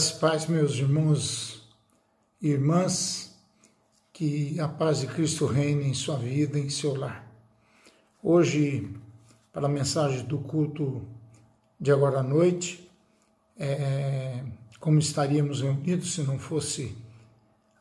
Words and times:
Graças 0.00 0.18
paz, 0.18 0.46
meus 0.46 0.76
irmãos 0.76 1.68
e 2.40 2.48
irmãs, 2.48 3.38
que 4.14 4.58
a 4.58 4.66
paz 4.66 5.00
de 5.00 5.06
Cristo 5.06 5.44
reine 5.44 5.84
em 5.84 5.92
sua 5.92 6.16
vida, 6.16 6.58
em 6.58 6.70
seu 6.70 6.96
lar. 6.96 7.30
Hoje, 8.22 8.90
para 9.52 9.66
a 9.66 9.68
mensagem 9.68 10.24
do 10.24 10.38
culto 10.38 11.06
de 11.78 11.92
agora 11.92 12.20
à 12.20 12.22
noite, 12.22 12.90
é, 13.58 14.42
como 14.78 14.98
estaríamos 14.98 15.60
reunidos 15.60 16.14
se 16.14 16.22
não 16.22 16.38
fosse 16.38 16.96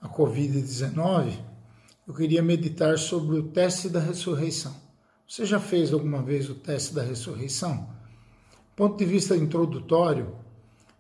a 0.02 0.10
Covid-19, 0.10 1.40
eu 2.06 2.14
queria 2.14 2.44
meditar 2.44 2.98
sobre 3.00 3.38
o 3.38 3.44
teste 3.44 3.88
da 3.88 4.02
ressurreição. 4.02 4.76
Você 5.26 5.46
já 5.46 5.58
fez 5.58 5.94
alguma 5.94 6.22
vez 6.22 6.50
o 6.50 6.56
teste 6.56 6.94
da 6.94 7.02
ressurreição? 7.02 7.88
ponto 8.80 8.98
de 8.98 9.04
vista 9.04 9.36
introdutório, 9.36 10.38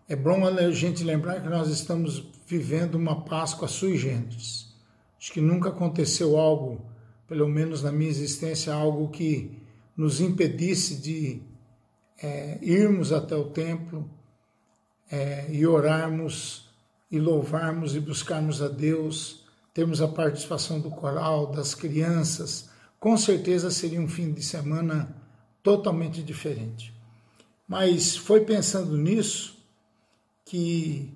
é 0.09 0.15
bom 0.15 0.43
a 0.43 0.71
gente 0.71 1.03
lembrar 1.03 1.39
que 1.39 1.47
nós 1.47 1.69
estamos 1.69 2.23
vivendo 2.47 2.95
uma 2.95 3.23
Páscoa 3.25 3.67
sui 3.67 3.95
generis. 3.95 4.73
Acho 5.19 5.31
que 5.31 5.39
nunca 5.39 5.69
aconteceu 5.69 6.35
algo, 6.35 6.83
pelo 7.27 7.47
menos 7.47 7.83
na 7.83 7.91
minha 7.91 8.09
existência, 8.09 8.73
algo 8.73 9.09
que 9.09 9.61
nos 9.95 10.19
impedisse 10.19 10.95
de 10.95 11.43
é, 12.23 12.57
irmos 12.59 13.13
até 13.13 13.35
o 13.35 13.51
templo 13.51 14.09
é, 15.11 15.45
e 15.51 15.67
orarmos 15.67 16.67
e 17.11 17.19
louvarmos 17.19 17.95
e 17.95 17.99
buscarmos 17.99 18.63
a 18.63 18.67
Deus, 18.67 19.45
termos 19.75 20.01
a 20.01 20.07
participação 20.07 20.79
do 20.79 20.89
coral, 20.89 21.51
das 21.51 21.75
crianças. 21.75 22.71
Com 22.99 23.15
certeza 23.15 23.69
seria 23.69 24.01
um 24.01 24.07
fim 24.07 24.33
de 24.33 24.41
semana 24.41 25.15
totalmente 25.61 26.23
diferente. 26.23 26.91
Mas 27.67 28.17
foi 28.17 28.41
pensando 28.41 28.97
nisso 28.97 29.58
que 30.49 31.13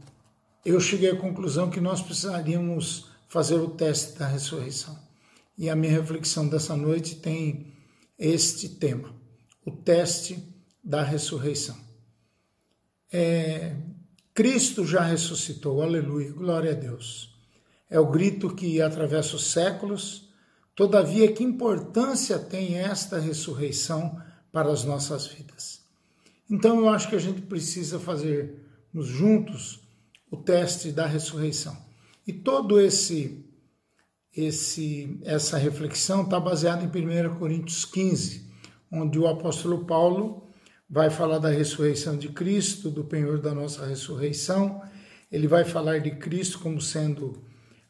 eu 0.63 0.79
cheguei 0.79 1.09
à 1.09 1.15
conclusão 1.15 1.67
que 1.67 1.81
nós 1.81 2.03
precisaríamos 2.03 3.07
fazer 3.27 3.55
o 3.55 3.71
teste 3.71 4.19
da 4.19 4.27
ressurreição. 4.27 4.95
E 5.57 5.71
a 5.71 5.75
minha 5.75 5.91
reflexão 5.91 6.47
dessa 6.47 6.77
noite 6.77 7.15
tem 7.15 7.73
este 8.17 8.69
tema: 8.69 9.11
o 9.65 9.71
teste 9.71 10.37
da 10.83 11.01
ressurreição. 11.01 11.75
É, 13.11 13.75
Cristo 14.35 14.85
já 14.85 15.01
ressuscitou, 15.01 15.81
aleluia, 15.81 16.31
glória 16.31 16.71
a 16.71 16.75
Deus. 16.75 17.35
É 17.89 17.99
o 17.99 18.11
grito 18.11 18.53
que 18.53 18.81
atravessa 18.81 19.35
os 19.35 19.47
séculos. 19.47 20.29
Todavia, 20.75 21.31
que 21.31 21.43
importância 21.43 22.37
tem 22.37 22.75
esta 22.75 23.19
ressurreição 23.19 24.21
para 24.51 24.71
as 24.71 24.83
nossas 24.83 25.25
vidas? 25.25 25.81
Então, 26.47 26.79
eu 26.79 26.89
acho 26.89 27.09
que 27.09 27.15
a 27.15 27.19
gente 27.19 27.41
precisa 27.41 27.99
fazer 27.99 28.62
juntos 29.01 29.81
o 30.29 30.37
teste 30.37 30.91
da 30.91 31.05
ressurreição. 31.05 31.75
E 32.25 32.33
todo 32.33 32.79
esse 32.79 33.45
esse 34.35 35.19
essa 35.23 35.57
reflexão 35.57 36.23
está 36.23 36.39
baseada 36.39 36.83
em 36.83 36.87
1 36.87 37.35
Coríntios 37.35 37.85
15, 37.85 38.49
onde 38.91 39.19
o 39.19 39.27
apóstolo 39.27 39.85
Paulo 39.85 40.49
vai 40.89 41.09
falar 41.09 41.37
da 41.37 41.49
ressurreição 41.49 42.17
de 42.17 42.29
Cristo, 42.29 42.89
do 42.89 43.03
penhor 43.03 43.39
da 43.39 43.53
nossa 43.53 43.85
ressurreição. 43.85 44.81
Ele 45.31 45.47
vai 45.47 45.63
falar 45.63 45.99
de 45.99 46.11
Cristo 46.11 46.59
como 46.59 46.81
sendo 46.81 47.43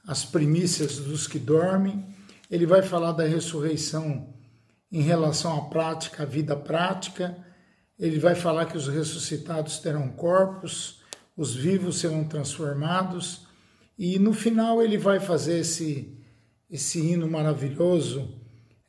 as 0.05 0.25
primícias 0.25 0.97
dos 0.97 1.27
que 1.27 1.39
dormem. 1.39 2.05
Ele 2.51 2.65
vai 2.65 2.81
falar 2.81 3.13
da 3.13 3.25
ressurreição 3.25 4.33
em 4.91 5.01
relação 5.01 5.57
à 5.57 5.61
prática, 5.69 6.23
à 6.23 6.25
vida 6.25 6.55
prática 6.55 7.37
ele 7.97 8.19
vai 8.19 8.35
falar 8.35 8.65
que 8.65 8.77
os 8.77 8.87
ressuscitados 8.87 9.79
terão 9.79 10.09
corpos, 10.09 11.01
os 11.35 11.55
vivos 11.55 11.99
serão 11.99 12.23
transformados, 12.23 13.47
e 13.97 14.17
no 14.19 14.33
final 14.33 14.81
ele 14.81 14.97
vai 14.97 15.19
fazer 15.19 15.59
esse, 15.59 16.17
esse 16.69 16.99
hino 16.99 17.29
maravilhoso. 17.29 18.41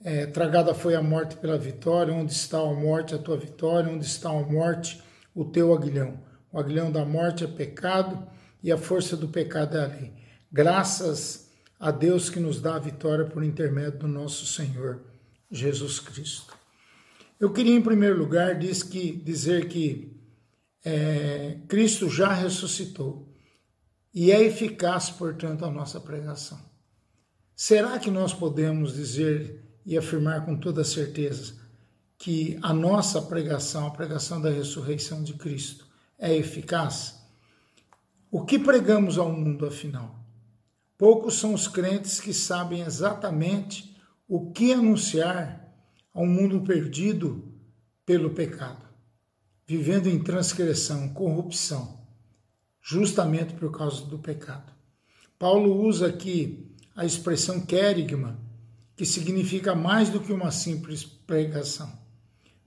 É, 0.02 0.26
Tragada 0.26 0.74
foi 0.74 0.94
a 0.94 1.02
morte 1.02 1.36
pela 1.36 1.58
vitória, 1.58 2.12
onde 2.12 2.32
está 2.32 2.58
a 2.58 2.74
morte, 2.74 3.14
a 3.14 3.18
tua 3.18 3.36
vitória, 3.36 3.90
onde 3.90 4.04
está 4.04 4.30
a 4.30 4.42
morte, 4.42 5.02
o 5.34 5.44
teu 5.44 5.72
aguilhão. 5.72 6.20
O 6.52 6.58
aguilhão 6.58 6.90
da 6.90 7.04
morte 7.04 7.44
é 7.44 7.46
pecado 7.46 8.26
e 8.62 8.70
a 8.70 8.78
força 8.78 9.16
do 9.16 9.28
pecado 9.28 9.76
é 9.76 9.84
a 9.84 9.86
lei. 9.86 10.12
Graças 10.50 11.50
a 11.78 11.90
Deus 11.90 12.30
que 12.30 12.40
nos 12.40 12.60
dá 12.60 12.76
a 12.76 12.78
vitória 12.78 13.24
por 13.24 13.42
intermédio 13.42 14.00
do 14.00 14.08
nosso 14.08 14.46
Senhor 14.46 15.02
Jesus 15.50 16.00
Cristo. 16.00 16.63
Eu 17.44 17.52
queria, 17.52 17.74
em 17.74 17.82
primeiro 17.82 18.18
lugar, 18.18 18.58
diz 18.58 18.82
que, 18.82 19.12
dizer 19.12 19.68
que 19.68 20.18
é, 20.82 21.58
Cristo 21.68 22.08
já 22.08 22.32
ressuscitou 22.32 23.28
e 24.14 24.32
é 24.32 24.42
eficaz, 24.42 25.10
portanto, 25.10 25.62
a 25.62 25.70
nossa 25.70 26.00
pregação. 26.00 26.58
Será 27.54 27.98
que 27.98 28.10
nós 28.10 28.32
podemos 28.32 28.94
dizer 28.94 29.62
e 29.84 29.94
afirmar 29.94 30.46
com 30.46 30.56
toda 30.56 30.82
certeza 30.84 31.56
que 32.16 32.58
a 32.62 32.72
nossa 32.72 33.20
pregação, 33.20 33.88
a 33.88 33.90
pregação 33.90 34.40
da 34.40 34.48
ressurreição 34.48 35.22
de 35.22 35.34
Cristo, 35.34 35.86
é 36.18 36.34
eficaz? 36.34 37.20
O 38.30 38.42
que 38.42 38.58
pregamos 38.58 39.18
ao 39.18 39.30
mundo, 39.30 39.66
afinal? 39.66 40.18
Poucos 40.96 41.34
são 41.34 41.52
os 41.52 41.68
crentes 41.68 42.22
que 42.22 42.32
sabem 42.32 42.80
exatamente 42.80 43.94
o 44.26 44.50
que 44.50 44.72
anunciar 44.72 45.63
a 46.14 46.20
um 46.20 46.26
mundo 46.26 46.60
perdido 46.60 47.52
pelo 48.06 48.30
pecado, 48.30 48.86
vivendo 49.66 50.06
em 50.06 50.22
transgressão, 50.22 51.08
corrupção, 51.08 52.00
justamente 52.80 53.54
por 53.54 53.76
causa 53.76 54.06
do 54.06 54.18
pecado. 54.18 54.72
Paulo 55.38 55.82
usa 55.82 56.06
aqui 56.06 56.72
a 56.94 57.04
expressão 57.04 57.60
querigma, 57.60 58.38
que 58.96 59.04
significa 59.04 59.74
mais 59.74 60.08
do 60.08 60.20
que 60.20 60.32
uma 60.32 60.52
simples 60.52 61.02
pregação, 61.02 61.92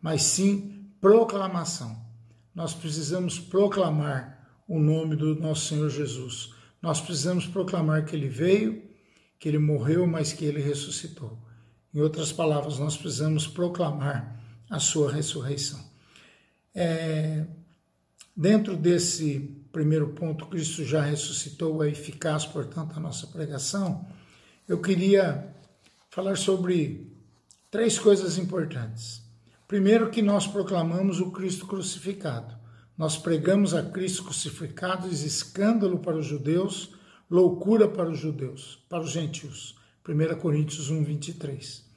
mas 0.02 0.24
sim 0.24 0.86
proclamação. 1.00 2.06
Nós 2.54 2.74
precisamos 2.74 3.40
proclamar 3.40 4.38
o 4.68 4.80
nome 4.80 5.16
do 5.16 5.36
nosso 5.36 5.68
Senhor 5.68 5.90
Jesus. 5.90 6.54
Nós 6.82 7.00
precisamos 7.00 7.46
proclamar 7.46 8.04
que 8.04 8.16
ele 8.16 8.28
veio, 8.28 8.84
que 9.40 9.48
ele 9.48 9.60
morreu, 9.60 10.06
mas 10.06 10.34
que 10.34 10.44
ele 10.44 10.60
ressuscitou. 10.60 11.38
Em 11.94 12.02
outras 12.02 12.32
palavras, 12.32 12.80
nós 12.80 12.98
precisamos 12.98 13.48
proclamar 13.48 14.40
a 14.70 14.80
sua 14.80 15.12
ressurreição. 15.12 15.80
É, 16.76 17.46
dentro 18.36 18.76
desse 18.76 19.58
primeiro 19.72 20.10
ponto, 20.10 20.48
Cristo 20.48 20.84
já 20.84 21.02
ressuscitou, 21.02 21.84
é 21.84 21.90
eficaz, 21.90 22.46
portanto, 22.46 22.94
a 22.96 23.00
nossa 23.00 23.28
pregação. 23.28 24.06
Eu 24.68 24.82
queria 24.82 25.56
falar 26.10 26.38
sobre 26.38 27.12
três 27.70 27.98
coisas 27.98 28.38
importantes. 28.38 29.22
Primeiro, 29.68 30.10
que 30.10 30.22
nós 30.22 30.48
proclamamos 30.48 31.20
o 31.20 31.32
Cristo 31.32 31.68
crucificado. 31.68 32.56
Nós 32.98 33.18
pregamos 33.18 33.74
a 33.74 33.84
Cristo 33.84 34.24
crucificado, 34.24 35.08
escândalo 35.08 36.00
para 36.00 36.18
os 36.18 36.26
judeus, 36.26 36.96
loucura 37.30 37.88
para 37.88 38.10
os 38.10 38.18
judeus, 38.18 38.84
para 38.90 39.02
os 39.02 39.12
gentios. 39.12 39.77
1 40.08 40.40
Coríntios 40.40 40.90
1, 40.90 41.04
23 41.04 41.88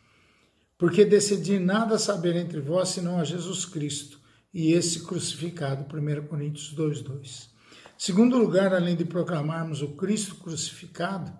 porque 0.80 1.04
decidi 1.04 1.58
nada 1.58 1.98
saber 1.98 2.34
entre 2.36 2.58
vós 2.58 2.88
senão 2.88 3.20
a 3.20 3.24
Jesus 3.24 3.66
Cristo 3.66 4.18
e 4.52 4.72
esse 4.72 5.00
crucificado. 5.00 5.84
1 5.84 6.26
Coríntios 6.26 6.72
2:2. 6.72 7.50
Segundo 7.98 8.38
lugar, 8.38 8.72
além 8.72 8.96
de 8.96 9.04
proclamarmos 9.04 9.82
o 9.82 9.88
Cristo 9.88 10.36
crucificado, 10.36 11.30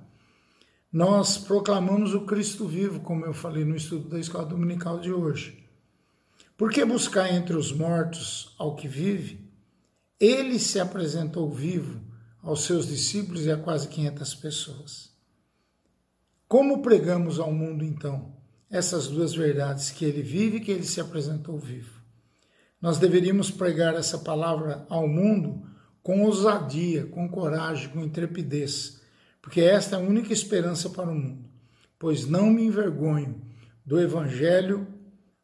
nós 0.93 1.39
proclamamos 1.39 2.13
o 2.13 2.27
Cristo 2.27 2.69
vivo, 2.69 3.01
como 3.01 3.25
eu 3.25 3.33
falei 3.33 3.65
no 3.65 3.75
estudo 3.75 4.11
da 4.11 4.19
escola 4.19 4.45
dominical 4.45 5.01
de 5.01 5.11
hoje. 5.11 5.67
Por 6.55 6.71
que 6.71 6.85
buscar 6.85 7.33
entre 7.33 7.57
os 7.57 7.73
mortos 7.73 8.55
ao 8.59 8.77
que 8.77 8.87
vive? 8.87 9.41
Ele 10.21 10.59
se 10.59 10.79
apresentou 10.79 11.51
vivo 11.51 11.99
aos 12.43 12.65
seus 12.65 12.87
discípulos 12.87 13.47
e 13.47 13.51
a 13.51 13.57
quase 13.57 13.89
500 13.89 14.35
pessoas. 14.35 15.10
Como 16.51 16.83
pregamos 16.83 17.39
ao 17.39 17.53
mundo 17.53 17.83
então? 17.83 18.41
essas 18.71 19.09
duas 19.09 19.35
verdades, 19.35 19.91
que 19.91 20.05
ele 20.05 20.23
vive 20.23 20.59
e 20.59 20.61
que 20.61 20.71
ele 20.71 20.85
se 20.85 21.01
apresentou 21.01 21.59
vivo. 21.59 22.01
Nós 22.81 22.99
deveríamos 22.99 23.51
pregar 23.51 23.95
essa 23.95 24.19
palavra 24.19 24.87
ao 24.89 25.09
mundo 25.09 25.67
com 26.03 26.23
ousadia, 26.23 27.05
com 27.07 27.29
coragem, 27.29 27.89
com 27.89 28.01
intrepidez, 28.01 29.01
porque 29.43 29.61
esta 29.61 29.97
é 29.97 29.99
a 29.99 30.03
única 30.03 30.33
esperança 30.33 30.89
para 30.89 31.11
o 31.11 31.15
mundo. 31.15 31.45
Pois 31.99 32.27
não 32.27 32.49
me 32.49 32.63
envergonho 32.63 33.43
do 33.85 34.01
Evangelho, 34.01 34.87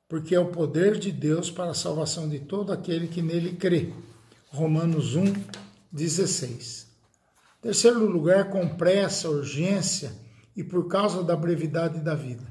porque 0.09 0.35
é 0.35 0.41
o 0.41 0.53
poder 0.53 0.99
de 0.99 1.11
Deus 1.11 1.51
para 1.51 1.73
a 1.73 1.75
salvação 1.75 2.29
de 2.29 2.39
todo 2.39 2.73
aquele 2.73 3.09
que 3.09 3.21
nele 3.21 3.57
crê. 3.57 3.93
Romanos 4.49 5.17
1, 5.17 5.35
16. 5.91 6.87
Terceiro 7.61 8.07
lugar, 8.07 8.49
com 8.51 8.69
pressa, 8.69 9.29
urgência 9.29 10.26
e 10.57 10.65
por 10.65 10.89
causa 10.89 11.23
da 11.23 11.37
brevidade 11.37 12.01
da 12.01 12.15
vida. 12.15 12.45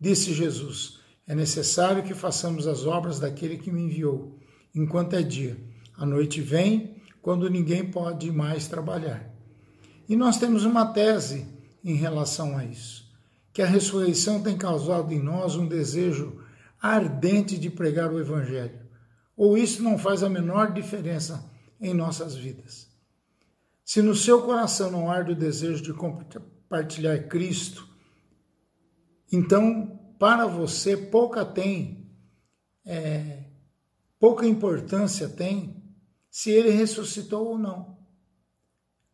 Disse 0.00 0.32
Jesus: 0.32 1.00
É 1.26 1.34
necessário 1.34 2.04
que 2.04 2.14
façamos 2.14 2.66
as 2.66 2.86
obras 2.86 3.18
daquele 3.18 3.58
que 3.58 3.72
me 3.72 3.82
enviou, 3.82 4.38
enquanto 4.74 5.14
é 5.14 5.22
dia. 5.22 5.56
A 5.96 6.06
noite 6.06 6.40
vem, 6.40 7.02
quando 7.20 7.50
ninguém 7.50 7.90
pode 7.90 8.30
mais 8.30 8.68
trabalhar. 8.68 9.28
E 10.08 10.14
nós 10.14 10.38
temos 10.38 10.64
uma 10.64 10.86
tese 10.86 11.46
em 11.84 11.94
relação 11.94 12.56
a 12.56 12.64
isso, 12.64 13.04
que 13.52 13.60
a 13.60 13.66
ressurreição 13.66 14.40
tem 14.40 14.56
causado 14.56 15.12
em 15.12 15.20
nós 15.20 15.56
um 15.56 15.66
desejo 15.66 16.40
ardente 16.80 17.58
de 17.58 17.68
pregar 17.68 18.12
o 18.12 18.20
Evangelho. 18.20 18.80
Ou 19.36 19.58
isso 19.58 19.82
não 19.82 19.98
faz 19.98 20.22
a 20.22 20.28
menor 20.28 20.72
diferença 20.72 21.50
em 21.80 21.92
nossas 21.92 22.34
vidas. 22.34 22.88
Se 23.84 24.02
no 24.02 24.14
seu 24.14 24.42
coração 24.42 24.90
não 24.90 25.10
arde 25.10 25.32
o 25.32 25.36
desejo 25.36 25.82
de 25.82 25.92
compartilhar 26.68 27.18
Cristo, 27.28 27.88
então 29.32 29.98
para 30.18 30.46
você 30.46 30.96
pouca 30.96 31.44
tem, 31.44 32.10
é, 32.84 33.44
pouca 34.20 34.46
importância 34.46 35.28
tem 35.28 35.82
se 36.30 36.50
ele 36.50 36.70
ressuscitou 36.70 37.48
ou 37.48 37.58
não. 37.58 37.96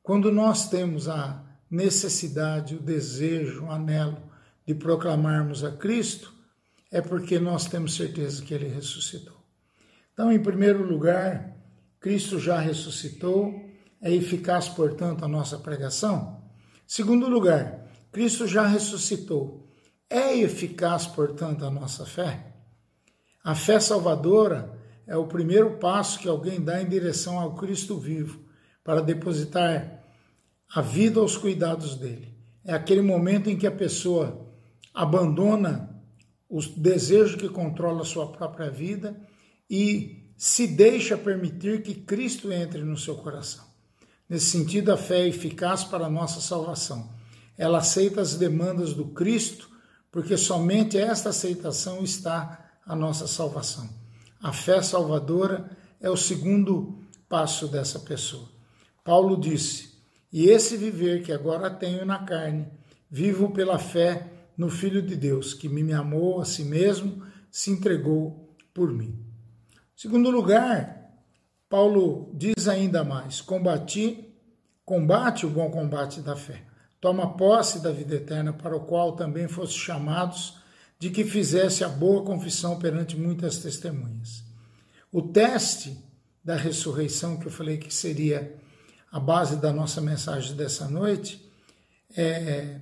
Quando 0.02 0.32
nós 0.32 0.68
temos 0.68 1.08
a 1.08 1.44
necessidade, 1.70 2.74
o 2.74 2.80
desejo, 2.80 3.64
o 3.64 3.70
anelo 3.70 4.20
de 4.66 4.74
proclamarmos 4.74 5.62
a 5.62 5.70
Cristo, 5.70 6.34
é 6.90 7.00
porque 7.00 7.38
nós 7.38 7.66
temos 7.66 7.94
certeza 7.94 8.42
que 8.42 8.52
ele 8.52 8.68
ressuscitou. 8.68 9.36
Então, 10.12 10.30
em 10.30 10.42
primeiro 10.42 10.84
lugar, 10.86 11.56
Cristo 12.00 12.38
já 12.38 12.58
ressuscitou, 12.58 13.52
é 14.00 14.12
eficaz, 14.12 14.68
portanto, 14.68 15.24
a 15.24 15.28
nossa 15.28 15.58
pregação. 15.58 16.43
Segundo 16.86 17.28
lugar, 17.28 17.86
Cristo 18.12 18.46
já 18.46 18.66
ressuscitou, 18.66 19.68
é 20.08 20.36
eficaz, 20.38 21.06
portanto, 21.06 21.64
a 21.64 21.70
nossa 21.70 22.04
fé. 22.04 22.54
A 23.42 23.54
fé 23.54 23.80
salvadora 23.80 24.78
é 25.06 25.16
o 25.16 25.26
primeiro 25.26 25.78
passo 25.78 26.18
que 26.18 26.28
alguém 26.28 26.60
dá 26.60 26.80
em 26.80 26.88
direção 26.88 27.38
ao 27.38 27.54
Cristo 27.54 27.98
vivo 27.98 28.44
para 28.82 29.02
depositar 29.02 30.02
a 30.74 30.80
vida 30.80 31.20
aos 31.20 31.36
cuidados 31.36 31.96
dele. 31.96 32.34
É 32.64 32.72
aquele 32.72 33.02
momento 33.02 33.50
em 33.50 33.56
que 33.56 33.66
a 33.66 33.72
pessoa 33.72 34.48
abandona 34.92 36.02
o 36.48 36.60
desejo 36.60 37.36
que 37.36 37.48
controla 37.48 38.02
a 38.02 38.06
sua 38.06 38.30
própria 38.30 38.70
vida 38.70 39.20
e 39.68 40.32
se 40.36 40.66
deixa 40.66 41.16
permitir 41.16 41.82
que 41.82 41.94
Cristo 41.94 42.52
entre 42.52 42.82
no 42.82 42.96
seu 42.96 43.16
coração. 43.16 43.73
Nesse 44.28 44.46
sentido, 44.46 44.92
a 44.92 44.96
fé 44.96 45.20
é 45.20 45.28
eficaz 45.28 45.84
para 45.84 46.06
a 46.06 46.10
nossa 46.10 46.40
salvação. 46.40 47.10
Ela 47.56 47.78
aceita 47.78 48.20
as 48.20 48.36
demandas 48.36 48.94
do 48.94 49.06
Cristo, 49.06 49.68
porque 50.10 50.36
somente 50.36 50.98
esta 50.98 51.30
aceitação 51.30 52.02
está 52.02 52.70
a 52.86 52.96
nossa 52.96 53.26
salvação. 53.26 53.88
A 54.42 54.52
fé 54.52 54.82
salvadora 54.82 55.70
é 56.00 56.10
o 56.10 56.16
segundo 56.16 56.98
passo 57.28 57.66
dessa 57.68 57.98
pessoa. 57.98 58.48
Paulo 59.02 59.38
disse: 59.38 59.94
E 60.32 60.48
esse 60.48 60.76
viver 60.76 61.22
que 61.22 61.32
agora 61.32 61.70
tenho 61.70 62.04
na 62.04 62.18
carne, 62.18 62.66
vivo 63.10 63.50
pela 63.50 63.78
fé 63.78 64.30
no 64.56 64.70
Filho 64.70 65.02
de 65.02 65.16
Deus, 65.16 65.52
que 65.52 65.68
me 65.68 65.92
amou 65.92 66.40
a 66.40 66.44
si 66.44 66.64
mesmo, 66.64 67.22
se 67.50 67.70
entregou 67.70 68.54
por 68.72 68.92
mim. 68.92 69.18
Segundo 69.96 70.30
lugar, 70.30 71.03
Paulo 71.74 72.30
diz 72.32 72.68
ainda 72.68 73.02
mais: 73.02 73.40
combati, 73.40 74.32
combate 74.84 75.44
o 75.44 75.50
bom 75.50 75.68
combate 75.72 76.20
da 76.20 76.36
fé. 76.36 76.62
Toma 77.00 77.36
posse 77.36 77.80
da 77.80 77.90
vida 77.90 78.14
eterna, 78.14 78.52
para 78.52 78.76
o 78.76 78.82
qual 78.82 79.16
também 79.16 79.48
fosse 79.48 79.72
chamados, 79.72 80.56
de 81.00 81.10
que 81.10 81.24
fizesse 81.24 81.82
a 81.82 81.88
boa 81.88 82.22
confissão 82.24 82.78
perante 82.78 83.16
muitas 83.16 83.58
testemunhas. 83.58 84.44
O 85.10 85.20
teste 85.20 85.98
da 86.44 86.54
ressurreição, 86.54 87.38
que 87.38 87.46
eu 87.46 87.50
falei 87.50 87.76
que 87.76 87.92
seria 87.92 88.54
a 89.10 89.18
base 89.18 89.56
da 89.56 89.72
nossa 89.72 90.00
mensagem 90.00 90.54
dessa 90.54 90.86
noite, 90.86 91.44
é, 92.16 92.78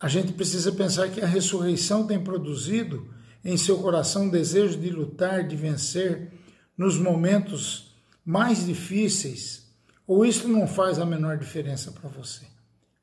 a 0.00 0.08
gente 0.08 0.32
precisa 0.32 0.72
pensar 0.72 1.10
que 1.10 1.20
a 1.20 1.26
ressurreição 1.26 2.06
tem 2.06 2.18
produzido 2.18 3.12
em 3.44 3.58
seu 3.58 3.76
coração 3.76 4.22
um 4.22 4.30
desejo 4.30 4.78
de 4.78 4.88
lutar, 4.88 5.46
de 5.46 5.54
vencer 5.54 6.32
nos 6.78 6.96
momentos 6.96 7.89
mais 8.30 8.64
difíceis, 8.64 9.66
ou 10.06 10.24
isso 10.24 10.46
não 10.46 10.64
faz 10.64 11.00
a 11.00 11.04
menor 11.04 11.36
diferença 11.36 11.90
para 11.90 12.08
você? 12.08 12.46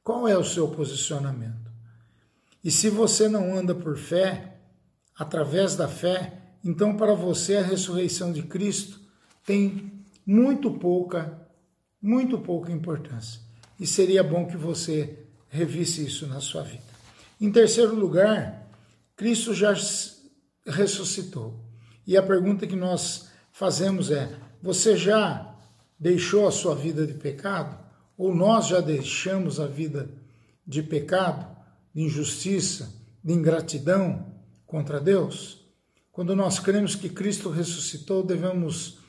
Qual 0.02 0.26
é 0.26 0.38
o 0.38 0.44
seu 0.44 0.70
posicionamento? 0.70 1.70
E 2.64 2.72
se 2.72 2.90
você 2.90 3.28
não 3.28 3.54
anda 3.54 3.76
por 3.76 3.98
fé, 3.98 4.56
através 5.20 5.76
da 5.76 5.86
fé, 5.86 6.54
então 6.64 6.96
para 6.96 7.14
você 7.14 7.58
a 7.58 7.62
ressurreição 7.62 8.32
de 8.32 8.42
Cristo 8.44 9.02
tem 9.46 9.92
muito 10.26 10.72
pouca 10.72 11.46
muito 12.02 12.40
pouca 12.40 12.72
importância. 12.72 13.42
E 13.78 13.86
seria 13.86 14.24
bom 14.24 14.46
que 14.46 14.56
você 14.56 15.26
revisse 15.50 16.06
isso 16.06 16.26
na 16.26 16.40
sua 16.40 16.64
vida. 16.64 16.88
Em 17.42 17.52
terceiro 17.52 17.94
lugar, 17.94 18.66
Cristo 19.14 19.54
já 19.54 19.74
ressuscitou. 20.66 21.60
E 22.06 22.16
a 22.16 22.24
pergunta 22.24 22.66
que 22.66 22.78
nós 22.78 23.27
fazemos 23.58 24.12
é: 24.12 24.36
você 24.62 24.96
já 24.96 25.56
deixou 26.00 26.48
a 26.48 26.52
sua 26.52 26.76
vida 26.76 27.06
de 27.06 27.14
pecado? 27.14 27.78
Ou 28.18 28.34
nós 28.34 28.68
já 28.68 28.80
deixamos 28.80 29.60
a 29.60 29.68
vida 29.68 30.10
de 30.66 30.82
pecado, 30.82 31.46
de 31.94 32.02
injustiça, 32.02 32.92
de 33.24 33.34
ingratidão 33.34 34.34
contra 34.66 35.00
Deus? 35.00 35.66
Quando 36.12 36.36
nós 36.36 36.60
cremos 36.60 36.96
que 36.96 37.10
Cristo 37.10 37.50
ressuscitou, 37.50 38.24
devemos 38.24 39.00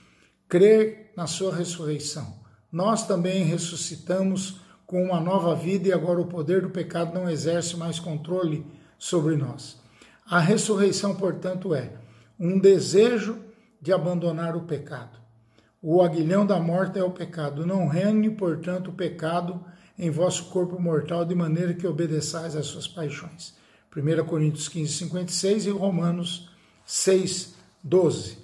crer 0.47 1.13
na 1.17 1.27
sua 1.27 1.55
ressurreição 1.55 2.39
nós 2.71 3.07
também 3.07 3.45
ressuscitamos 3.45 4.61
com 4.87 5.03
uma 5.03 5.21
nova 5.21 5.55
vida 5.55 5.89
e 5.89 5.93
agora 5.93 6.21
o 6.21 6.27
poder 6.27 6.63
do 6.63 6.71
pecado 6.71 7.15
não 7.15 7.29
exerce 7.29 7.77
mais 7.77 7.99
controle 7.99 8.65
sobre 8.99 9.37
nós. 9.37 9.79
A 10.27 10.39
ressurreição, 10.39 11.15
portanto, 11.15 11.75
é 11.75 11.93
um 12.39 12.59
desejo 12.59 13.39
de 13.81 13.93
abandonar 13.93 14.57
o 14.57 14.63
pecado. 14.63 15.19
O 15.81 16.03
aguilhão 16.03 16.45
da 16.45 16.59
morte 16.59 16.99
é 16.99 17.05
o 17.05 17.11
pecado. 17.11 17.65
Não 17.65 17.87
reine, 17.87 18.31
portanto, 18.31 18.89
o 18.89 18.93
pecado 18.93 19.65
em 19.99 20.11
vosso 20.11 20.45
corpo 20.47 20.81
mortal, 20.81 21.25
de 21.25 21.35
maneira 21.35 21.75
que 21.75 21.87
obedeçais 21.87 22.57
às 22.57 22.67
suas 22.67 22.87
paixões. 22.87 23.55
1 23.97 24.25
Coríntios 24.27 24.69
15, 24.69 24.93
56 24.93 25.67
e 25.67 25.71
Romanos 25.71 26.51
6, 26.87 27.55
12. 27.83 28.39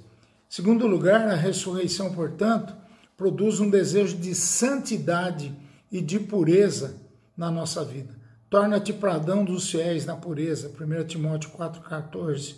Segundo 0.49 0.87
lugar, 0.87 1.29
a 1.29 1.35
ressurreição, 1.35 2.13
portanto, 2.13 2.75
produz 3.17 3.61
um 3.61 3.71
desejo 3.71 4.17
de 4.17 4.35
santidade 4.35 5.55
e 5.91 6.01
de 6.01 6.19
pureza 6.19 6.97
na 7.37 7.51
nossa 7.51 7.85
vida. 7.85 8.15
Torna-te 8.51 8.93
pradão 8.93 9.45
dos 9.45 9.69
fiéis 9.71 10.05
na 10.07 10.17
pureza, 10.17 10.71
1 10.71 11.05
Timóteo 11.07 11.51
4,14. 11.51 12.57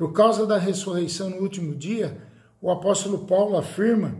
Por 0.00 0.14
causa 0.14 0.46
da 0.46 0.56
ressurreição 0.56 1.28
no 1.28 1.42
último 1.42 1.74
dia, 1.74 2.26
o 2.58 2.70
apóstolo 2.70 3.26
Paulo 3.26 3.58
afirma: 3.58 4.16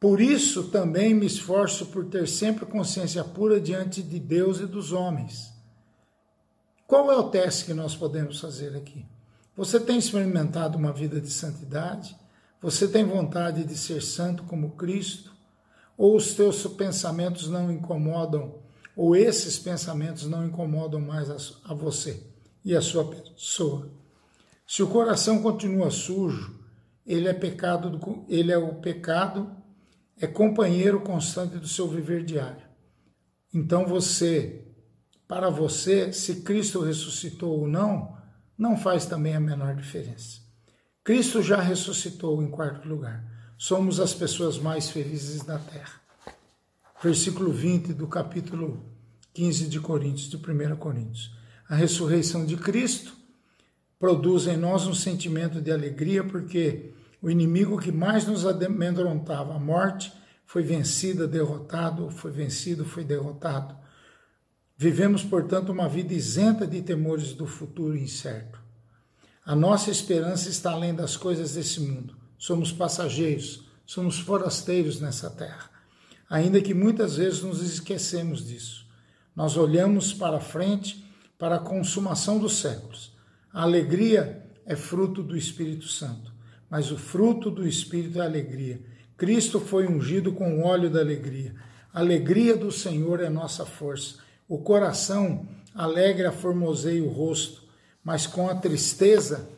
Por 0.00 0.20
isso 0.20 0.64
também 0.64 1.14
me 1.14 1.26
esforço 1.26 1.86
por 1.86 2.06
ter 2.06 2.26
sempre 2.26 2.66
consciência 2.66 3.22
pura 3.22 3.60
diante 3.60 4.02
de 4.02 4.18
Deus 4.18 4.58
e 4.58 4.66
dos 4.66 4.92
homens. 4.92 5.52
Qual 6.88 7.08
é 7.12 7.16
o 7.16 7.30
teste 7.30 7.66
que 7.66 7.72
nós 7.72 7.94
podemos 7.94 8.40
fazer 8.40 8.76
aqui? 8.76 9.06
Você 9.56 9.78
tem 9.78 9.96
experimentado 9.96 10.76
uma 10.76 10.92
vida 10.92 11.20
de 11.20 11.30
santidade? 11.30 12.16
Você 12.60 12.88
tem 12.88 13.04
vontade 13.04 13.62
de 13.62 13.78
ser 13.78 14.02
santo 14.02 14.42
como 14.42 14.72
Cristo? 14.72 15.32
Ou 15.96 16.16
os 16.16 16.34
teus 16.34 16.66
pensamentos 16.66 17.48
não 17.48 17.70
incomodam, 17.70 18.56
ou 18.96 19.14
esses 19.14 19.56
pensamentos 19.56 20.26
não 20.26 20.44
incomodam 20.44 21.00
mais 21.00 21.30
a, 21.64 21.72
você 21.74 22.24
e 22.64 22.74
a 22.74 22.80
sua 22.80 23.04
pessoa? 23.04 23.96
Se 24.68 24.82
o 24.82 24.86
coração 24.86 25.40
continua 25.40 25.90
sujo, 25.90 26.60
ele 27.06 27.26
é 27.26 27.32
pecado, 27.32 27.88
do, 27.88 28.26
ele 28.28 28.52
é 28.52 28.58
o 28.58 28.74
pecado, 28.74 29.50
é 30.20 30.26
companheiro 30.26 31.00
constante 31.00 31.56
do 31.56 31.66
seu 31.66 31.88
viver 31.88 32.22
diário. 32.22 32.68
Então 33.52 33.86
você, 33.86 34.66
para 35.26 35.48
você, 35.48 36.12
se 36.12 36.42
Cristo 36.42 36.82
ressuscitou 36.82 37.60
ou 37.60 37.66
não, 37.66 38.14
não 38.58 38.76
faz 38.76 39.06
também 39.06 39.34
a 39.34 39.40
menor 39.40 39.74
diferença. 39.74 40.42
Cristo 41.02 41.42
já 41.42 41.62
ressuscitou 41.62 42.42
em 42.42 42.50
quarto 42.50 42.86
lugar. 42.86 43.24
Somos 43.56 43.98
as 43.98 44.12
pessoas 44.12 44.58
mais 44.58 44.90
felizes 44.90 45.42
da 45.44 45.58
terra. 45.58 45.98
Versículo 47.02 47.50
20 47.50 47.94
do 47.94 48.06
capítulo 48.06 48.84
15 49.32 49.66
de 49.66 49.80
Coríntios, 49.80 50.28
de 50.28 50.36
1 50.36 50.76
Coríntios. 50.76 51.34
A 51.66 51.74
ressurreição 51.74 52.44
de 52.44 52.58
Cristo 52.58 53.17
produz 53.98 54.46
em 54.46 54.56
nós 54.56 54.86
um 54.86 54.94
sentimento 54.94 55.60
de 55.60 55.72
alegria, 55.72 56.22
porque 56.22 56.92
o 57.20 57.28
inimigo 57.30 57.78
que 57.78 57.90
mais 57.90 58.26
nos 58.26 58.46
amedrontava, 58.46 59.54
a 59.54 59.58
morte, 59.58 60.12
foi 60.46 60.62
vencida, 60.62 61.26
derrotado, 61.26 62.10
foi 62.10 62.30
vencido, 62.30 62.84
foi 62.84 63.04
derrotado. 63.04 63.76
Vivemos, 64.76 65.22
portanto, 65.24 65.70
uma 65.70 65.88
vida 65.88 66.14
isenta 66.14 66.66
de 66.66 66.80
temores 66.80 67.34
do 67.34 67.46
futuro 67.46 67.96
incerto. 67.96 68.60
A 69.44 69.56
nossa 69.56 69.90
esperança 69.90 70.48
está 70.48 70.70
além 70.70 70.94
das 70.94 71.16
coisas 71.16 71.54
desse 71.54 71.80
mundo. 71.80 72.16
Somos 72.38 72.70
passageiros, 72.70 73.66
somos 73.84 74.20
forasteiros 74.20 75.00
nessa 75.00 75.28
terra. 75.28 75.70
Ainda 76.30 76.60
que 76.60 76.72
muitas 76.72 77.16
vezes 77.16 77.42
nos 77.42 77.60
esquecemos 77.60 78.46
disso. 78.46 78.86
Nós 79.34 79.56
olhamos 79.56 80.12
para 80.14 80.38
frente 80.38 81.04
para 81.38 81.56
a 81.56 81.60
consumação 81.60 82.38
dos 82.38 82.58
séculos. 82.58 83.17
A 83.58 83.62
alegria 83.62 84.40
é 84.64 84.76
fruto 84.76 85.20
do 85.20 85.36
Espírito 85.36 85.88
Santo, 85.88 86.32
mas 86.70 86.92
o 86.92 86.96
fruto 86.96 87.50
do 87.50 87.66
Espírito 87.66 88.22
é 88.22 88.24
alegria. 88.24 88.80
Cristo 89.16 89.58
foi 89.58 89.84
ungido 89.84 90.32
com 90.32 90.60
o 90.60 90.64
óleo 90.64 90.88
da 90.88 91.00
alegria. 91.00 91.56
A 91.92 91.98
alegria 91.98 92.56
do 92.56 92.70
Senhor 92.70 93.18
é 93.20 93.28
nossa 93.28 93.66
força. 93.66 94.18
O 94.48 94.58
coração 94.58 95.48
alegre 95.74 96.24
aformoseia 96.24 97.02
o 97.02 97.08
rosto, 97.08 97.64
mas 98.04 98.28
com 98.28 98.48
a 98.48 98.54
tristeza 98.54 99.50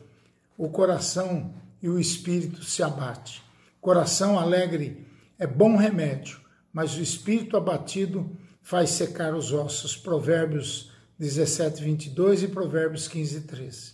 o 0.57 0.67
coração 0.67 1.53
e 1.79 1.87
o 1.87 1.99
espírito 1.99 2.63
se 2.63 2.81
abate. 2.81 3.43
Coração 3.79 4.39
alegre 4.39 5.05
é 5.37 5.45
bom 5.45 5.75
remédio, 5.75 6.41
mas 6.73 6.97
o 6.97 7.01
espírito 7.03 7.55
abatido 7.55 8.35
faz 8.63 8.89
secar 8.89 9.35
os 9.35 9.53
ossos. 9.53 9.95
Provérbios 9.95 10.90
17, 11.21 11.83
22 11.83 12.41
e 12.41 12.47
Provérbios 12.47 13.07
15, 13.07 13.41
13. 13.41 13.93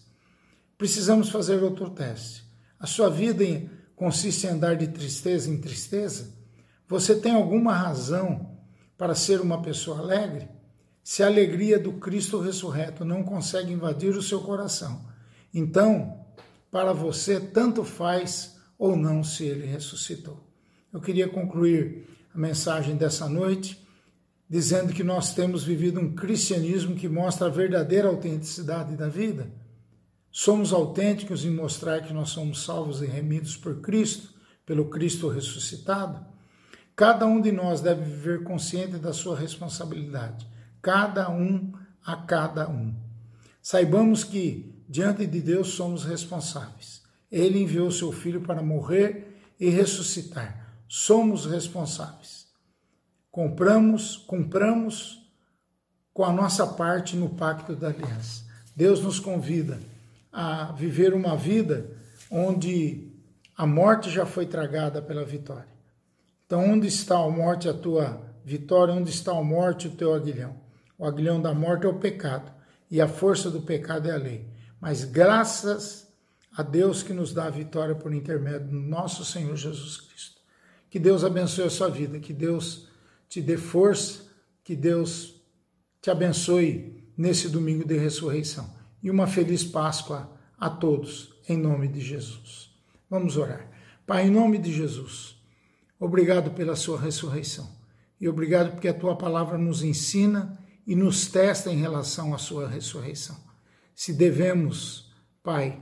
Precisamos 0.77 1.27
fazer 1.27 1.61
outro 1.61 1.89
teste. 1.89 2.41
A 2.79 2.87
sua 2.87 3.09
vida 3.09 3.43
consiste 3.97 4.47
em 4.47 4.51
andar 4.51 4.77
de 4.77 4.87
tristeza 4.87 5.49
em 5.49 5.59
tristeza? 5.59 6.33
Você 6.87 7.15
tem 7.15 7.33
alguma 7.33 7.73
razão 7.73 8.57
para 8.97 9.13
ser 9.13 9.41
uma 9.41 9.61
pessoa 9.61 9.99
alegre? 9.99 10.47
Se 11.03 11.21
a 11.21 11.27
alegria 11.27 11.77
do 11.77 11.91
Cristo 11.93 12.39
ressurreto 12.39 13.03
não 13.03 13.21
consegue 13.23 13.73
invadir 13.73 14.15
o 14.15 14.21
seu 14.21 14.39
coração, 14.39 15.05
então, 15.53 16.25
para 16.71 16.93
você, 16.93 17.41
tanto 17.41 17.83
faz 17.83 18.55
ou 18.79 18.95
não 18.95 19.21
se 19.21 19.43
ele 19.43 19.65
ressuscitou. 19.65 20.47
Eu 20.93 21.01
queria 21.01 21.27
concluir 21.27 22.07
a 22.33 22.37
mensagem 22.37 22.95
dessa 22.95 23.27
noite 23.27 23.85
dizendo 24.49 24.93
que 24.93 25.03
nós 25.03 25.33
temos 25.33 25.63
vivido 25.63 25.99
um 25.99 26.15
cristianismo 26.15 26.95
que 26.95 27.09
mostra 27.09 27.47
a 27.47 27.51
verdadeira 27.51 28.07
autenticidade 28.07 28.95
da 28.95 29.09
vida. 29.09 29.51
Somos 30.31 30.71
autênticos 30.71 31.43
em 31.43 31.51
mostrar 31.51 32.01
que 32.01 32.13
nós 32.13 32.29
somos 32.29 32.63
salvos 32.63 33.01
e 33.01 33.05
remidos 33.05 33.57
por 33.57 33.81
Cristo, 33.81 34.29
pelo 34.65 34.89
Cristo 34.89 35.27
ressuscitado. 35.27 36.25
Cada 36.95 37.25
um 37.25 37.41
de 37.41 37.51
nós 37.51 37.81
deve 37.81 38.03
viver 38.03 38.43
consciente 38.43 38.97
da 38.97 39.13
sua 39.13 39.37
responsabilidade, 39.37 40.47
cada 40.81 41.29
um 41.29 41.73
a 42.05 42.15
cada 42.15 42.69
um. 42.69 42.95
Saibamos 43.61 44.23
que, 44.23 44.73
diante 44.87 45.25
de 45.27 45.41
Deus, 45.41 45.69
somos 45.69 46.05
responsáveis. 46.05 47.03
Ele 47.29 47.59
enviou 47.59 47.91
seu 47.91 48.11
Filho 48.11 48.41
para 48.41 48.63
morrer 48.63 49.37
e 49.59 49.69
ressuscitar. 49.69 50.81
Somos 50.87 51.45
responsáveis 51.45 52.36
compramos, 53.31 54.17
compramos 54.17 55.23
com 56.13 56.23
a 56.23 56.33
nossa 56.33 56.65
parte 56.65 57.15
no 57.15 57.29
pacto 57.29 57.75
da 57.75 57.89
aliança. 57.89 58.45
Deus 58.75 59.01
nos 59.01 59.19
convida 59.19 59.79
a 60.31 60.71
viver 60.71 61.13
uma 61.13 61.35
vida 61.35 61.89
onde 62.29 63.11
a 63.55 63.65
morte 63.65 64.09
já 64.09 64.25
foi 64.25 64.45
tragada 64.45 65.01
pela 65.01 65.25
vitória. 65.25 65.67
Então, 66.45 66.63
onde 66.71 66.87
está 66.87 67.17
a 67.17 67.29
morte, 67.29 67.67
a 67.67 67.73
tua 67.73 68.21
vitória? 68.45 68.93
Onde 68.93 69.09
está 69.09 69.31
a 69.31 69.43
morte, 69.43 69.87
o 69.87 69.91
teu 69.91 70.13
aguilhão? 70.13 70.55
O 70.97 71.05
aguilhão 71.05 71.41
da 71.41 71.53
morte 71.53 71.85
é 71.85 71.89
o 71.89 71.99
pecado, 71.99 72.51
e 72.89 73.01
a 73.01 73.07
força 73.07 73.51
do 73.51 73.61
pecado 73.61 74.07
é 74.09 74.13
a 74.13 74.17
lei. 74.17 74.47
Mas 74.79 75.03
graças 75.03 76.07
a 76.55 76.63
Deus 76.63 77.03
que 77.03 77.13
nos 77.13 77.33
dá 77.33 77.45
a 77.45 77.51
vitória 77.51 77.93
por 77.93 78.13
intermédio 78.13 78.69
do 78.69 78.79
nosso 78.79 79.23
Senhor 79.25 79.55
Jesus 79.55 79.97
Cristo. 79.97 80.41
Que 80.89 80.97
Deus 80.97 81.23
abençoe 81.23 81.65
a 81.65 81.69
sua 81.69 81.89
vida, 81.89 82.19
que 82.19 82.33
Deus 82.33 82.86
te 83.29 83.41
dê 83.41 83.57
força, 83.57 84.27
que 84.63 84.75
Deus 84.75 85.41
te 86.01 86.09
abençoe 86.09 87.03
nesse 87.17 87.49
domingo 87.49 87.85
de 87.85 87.97
ressurreição. 87.97 88.69
E 89.01 89.09
uma 89.09 89.27
feliz 89.27 89.63
Páscoa 89.63 90.31
a 90.57 90.69
todos, 90.69 91.33
em 91.47 91.57
nome 91.57 91.87
de 91.87 92.01
Jesus. 92.01 92.69
Vamos 93.09 93.37
orar. 93.37 93.69
Pai, 94.05 94.27
em 94.27 94.31
nome 94.31 94.57
de 94.57 94.73
Jesus, 94.73 95.35
obrigado 95.99 96.51
pela 96.51 96.75
sua 96.75 96.99
ressurreição. 96.99 97.69
E 98.19 98.27
obrigado 98.27 98.71
porque 98.71 98.87
a 98.87 98.93
tua 98.93 99.15
palavra 99.15 99.57
nos 99.57 99.83
ensina 99.83 100.57
e 100.85 100.95
nos 100.95 101.27
testa 101.27 101.71
em 101.71 101.77
relação 101.77 102.33
à 102.33 102.37
sua 102.37 102.67
ressurreição. 102.67 103.37
Se 103.93 104.13
devemos, 104.13 105.11
Pai, 105.43 105.81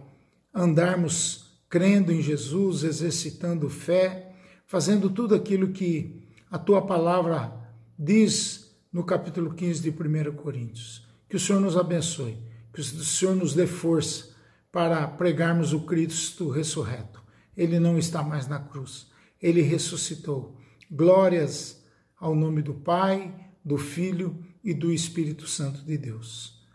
andarmos 0.53 1.45
crendo 1.69 2.11
em 2.11 2.21
Jesus, 2.21 2.83
exercitando 2.83 3.69
fé, 3.69 4.33
fazendo 4.65 5.09
tudo 5.09 5.35
aquilo 5.35 5.69
que 5.69 6.24
a 6.55 6.57
tua 6.57 6.81
palavra 6.81 7.53
diz 7.99 8.73
no 8.89 9.03
capítulo 9.03 9.53
15 9.53 9.81
de 9.81 9.89
1 9.89 10.35
Coríntios. 10.37 11.05
Que 11.27 11.35
o 11.35 11.39
Senhor 11.39 11.59
nos 11.59 11.75
abençoe, 11.75 12.41
que 12.71 12.79
o 12.79 12.83
Senhor 12.83 13.35
nos 13.35 13.53
dê 13.53 13.67
força 13.67 14.33
para 14.71 15.05
pregarmos 15.05 15.73
o 15.73 15.81
Cristo 15.81 16.49
ressurreto. 16.49 17.21
Ele 17.57 17.77
não 17.77 17.97
está 17.97 18.23
mais 18.23 18.47
na 18.47 18.57
cruz, 18.57 19.11
ele 19.41 19.61
ressuscitou. 19.61 20.57
Glórias 20.89 21.83
ao 22.17 22.33
nome 22.33 22.61
do 22.61 22.73
Pai, 22.73 23.35
do 23.61 23.77
Filho 23.77 24.41
e 24.63 24.73
do 24.73 24.93
Espírito 24.93 25.45
Santo 25.47 25.83
de 25.83 25.97
Deus. 25.97 26.65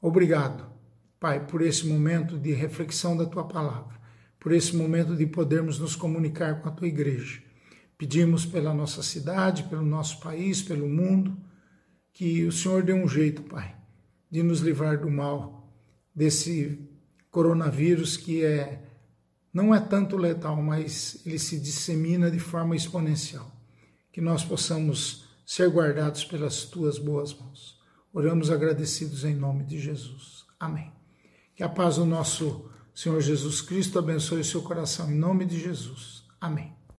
Obrigado, 0.00 0.64
Pai, 1.18 1.44
por 1.44 1.60
esse 1.60 1.88
momento 1.88 2.38
de 2.38 2.52
reflexão 2.52 3.16
da 3.16 3.26
tua 3.26 3.48
palavra, 3.48 4.00
por 4.38 4.52
esse 4.52 4.76
momento 4.76 5.16
de 5.16 5.26
podermos 5.26 5.80
nos 5.80 5.96
comunicar 5.96 6.62
com 6.62 6.68
a 6.68 6.72
tua 6.72 6.86
igreja. 6.86 7.43
Pedimos 7.96 8.44
pela 8.44 8.74
nossa 8.74 9.02
cidade, 9.02 9.64
pelo 9.64 9.84
nosso 9.84 10.20
país, 10.20 10.62
pelo 10.62 10.88
mundo, 10.88 11.36
que 12.12 12.44
o 12.44 12.52
Senhor 12.52 12.82
dê 12.82 12.92
um 12.92 13.08
jeito, 13.08 13.42
Pai, 13.42 13.76
de 14.30 14.42
nos 14.42 14.60
livrar 14.60 15.00
do 15.00 15.10
mal, 15.10 15.72
desse 16.14 16.78
coronavírus 17.30 18.16
que 18.16 18.44
é 18.44 18.80
não 19.54 19.72
é 19.72 19.78
tanto 19.78 20.16
letal, 20.16 20.60
mas 20.60 21.22
ele 21.24 21.38
se 21.38 21.60
dissemina 21.60 22.28
de 22.28 22.40
forma 22.40 22.74
exponencial. 22.74 23.48
Que 24.10 24.20
nós 24.20 24.44
possamos 24.44 25.26
ser 25.46 25.68
guardados 25.70 26.24
pelas 26.24 26.64
tuas 26.64 26.98
boas 26.98 27.32
mãos. 27.32 27.78
Oramos 28.12 28.50
agradecidos 28.50 29.24
em 29.24 29.34
nome 29.34 29.64
de 29.64 29.78
Jesus. 29.78 30.44
Amém. 30.58 30.92
Que 31.54 31.62
a 31.62 31.68
paz 31.68 31.96
do 31.96 32.04
nosso 32.04 32.68
Senhor 32.92 33.20
Jesus 33.20 33.60
Cristo 33.60 33.96
abençoe 33.96 34.40
o 34.40 34.44
seu 34.44 34.62
coração 34.62 35.10
em 35.10 35.14
nome 35.16 35.44
de 35.44 35.60
Jesus. 35.60 36.24
Amém. 36.40 36.83